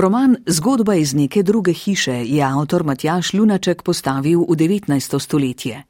[0.00, 5.18] Roman Zgodba iz neke druge hiše je avtor Matjaš Lunaček postavil v 19.
[5.18, 5.82] stoletje.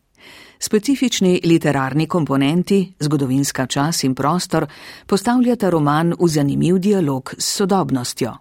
[0.59, 4.67] Specifični literarni komponenti, zgodovinska čas in prostor,
[5.07, 8.33] postavljata roman v zanimiv dialog s sodobnostjo.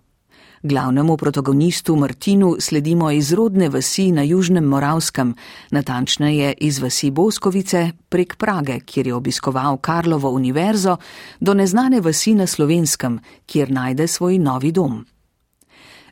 [0.64, 5.36] Glavnemu protagonistu Martinu sledimo iz rodne vasi na Južnem Moravskem,
[5.72, 10.98] natančneje iz vasi Boskovice prek Prage, kjer je obiskoval Karlovo univerzo,
[11.40, 15.06] do neznane vasi na Slovenskem, kjer najde svoj novi dom.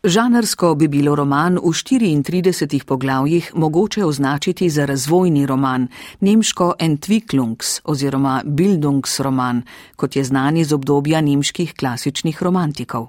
[0.03, 5.87] Žanrsko bi bilo roman v 34 poglavjih mogoče označiti za razvojni roman,
[6.19, 9.61] nemško Entwicklungs oziroma Bildungsroman,
[9.95, 13.07] kot je znan iz obdobja nemških klasičnih romantikov.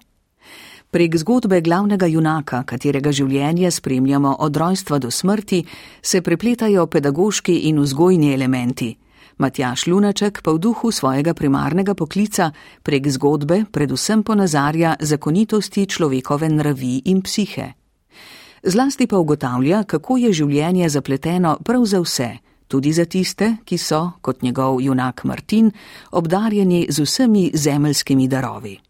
[0.91, 5.65] Prek zgodbe glavnega junaka, katerega življenje spremljamo od rojstva do smrti,
[6.03, 8.97] se prepletajo pedagoški in vzgojni elementi.
[9.37, 12.51] Matjaš Lunaček pa v duhu svojega primarnega poklica
[12.83, 17.73] prek zgodbe predvsem ponazarja zakonitosti človekove nravi in psihe.
[18.65, 22.31] Zlasti pa ugotavlja, kako je življenje zapleteno prav za vse,
[22.69, 25.71] tudi za tiste, ki so, kot njegov junak Martin,
[26.11, 28.86] obdarjeni z vsemi zemeljskimi darovi.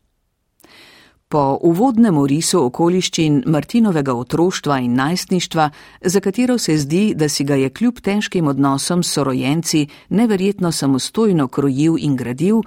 [1.28, 5.64] Po uvodnem orisu okoliščin Martinovega otroštva in najstništva,
[6.00, 11.48] za katero se zdi, da si ga je kljub težkim odnosom s sorojenci neverjetno samostojno
[11.48, 12.62] krojil in gradil,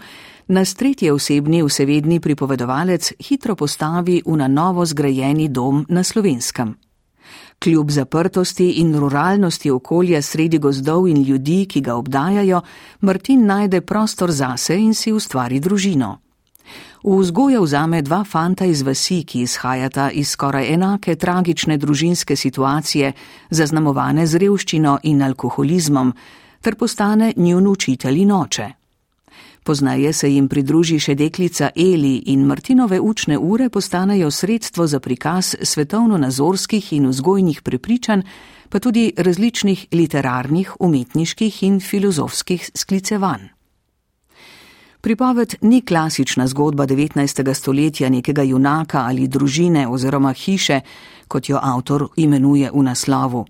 [0.47, 6.75] nas tretji osebni vsevedni pripovedovalec hitro postavi v na novo zgrajeni dom na slovenskem.
[7.63, 12.61] Kljub zaprtosti in ruralnosti okolja sredi gozdov in ljudi, ki ga obdajajo,
[13.01, 16.17] Martin najde prostor zase in si ustvari družino.
[17.03, 23.13] V vzgojo vzame dva fanta iz vasi, ki izhajata iz skoraj enake tragične družinske situacije,
[23.49, 26.11] zaznamovane z revščino in alkoholizmom,
[26.61, 28.67] ter postane njun učitelj in oče.
[29.63, 35.55] Poznaje se jim pridruži še deklica Eli in Martinove učne ure postanejo sredstvo za prikaz
[35.61, 38.25] svetovno-nazorskih in vzgojnih prepričanj,
[38.69, 43.58] pa tudi različnih literarnih, umetniških in filozofskih sklicevanj.
[45.01, 47.53] Pripoved ni klasična zgodba 19.
[47.53, 50.81] stoletja nekega junaka ali družine oziroma hiše,
[51.27, 53.45] kot jo avtor imenuje v naslovu.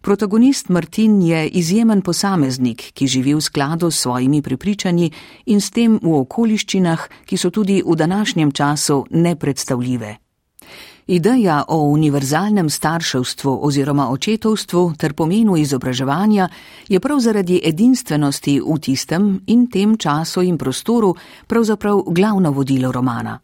[0.00, 5.10] Protagonist Martin je izjemen posameznik, ki živi v skladu s svojimi prepričanji
[5.46, 10.23] in s tem v okoliščinah, ki so tudi v današnjem času nepredstavljive.
[11.06, 16.48] Ideja o univerzalnem starševstvu oziroma očetovstvu ter pomenu izobraževanja
[16.88, 21.14] je prav zaradi edinstvenosti v tistem in tem času in prostoru
[21.46, 23.38] pravzaprav glavno vodilo romana.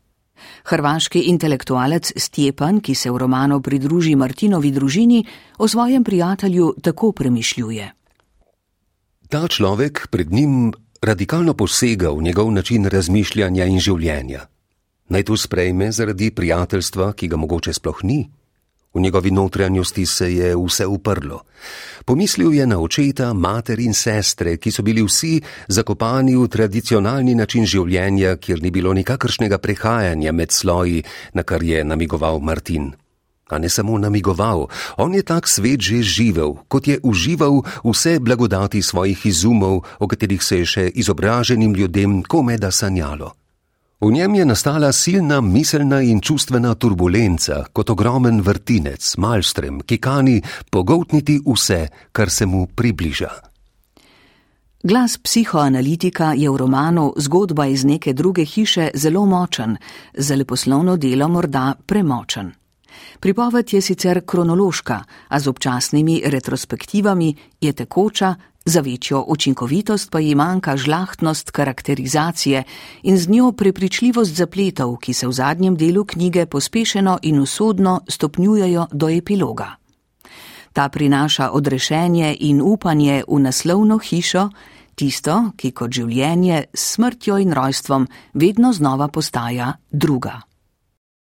[0.64, 5.24] Hrvaški intelektualec Stjepan, ki se v romanu pridruži Martinovi družini,
[5.58, 7.90] o svojem prijatelju tako premišljuje.
[9.28, 10.72] Ta človek pred njim
[11.02, 14.48] radikalno posega v njegov način razmišljanja in življenja
[15.10, 18.30] naj to sprejme zaradi prijateljstva, ki ga mogoče sploh ni.
[18.94, 21.40] V njegovi notranjosti se je vse uprlo.
[22.04, 27.66] Pomislil je na očeta, mater in sestre, ki so bili vsi zakopani v tradicionalni način
[27.66, 31.04] življenja, kjer ni bilo nikakršnega prehajanja med sloji,
[31.34, 32.90] na kar je namigoval Martin.
[33.50, 34.66] A ne samo namigoval,
[34.98, 40.42] on je tak svet že živel, kot je užival vse blagodati svojih izumov, o katerih
[40.42, 43.34] se je še izobraženim ljudem komeda sanjalo.
[44.00, 50.40] V njem je nastala silna miselna in čustvena turbulenca, kot ogromen vrtinec, malstrem, ki kani
[50.70, 53.28] pogotniti vse, kar se mu približa.
[54.82, 59.76] Glas psihoanalitika je v romanu Zgodba iz neke druge hiše zelo močen,
[60.14, 62.52] za leposlovno delo morda premočen.
[63.20, 68.34] Pripoved je sicer kronološka, a z občasnimi retrospektivami je tekoča,
[68.64, 72.64] Za večjo učinkovitost pa ji manjka žlahtnost karakterizacije
[73.02, 78.86] in z njo prepričljivost zapletov, ki se v zadnjem delu knjige pospešeno in usodno stopnjujejo
[78.92, 79.76] do epiloga.
[80.72, 84.50] Ta prinaša odrešenje in upanje v naslovno hišo,
[84.94, 90.49] tisto, ki kot življenje s smrtjo in rojstvom vedno znova postaja druga.